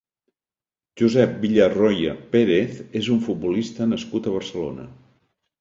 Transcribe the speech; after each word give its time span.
Josep 1.01 1.35
Villarroya 1.43 2.15
Pérez 2.33 2.81
és 3.03 3.13
un 3.17 3.23
futbolista 3.29 3.91
nascut 3.93 4.31
a 4.33 4.37
Barcelona. 4.39 4.91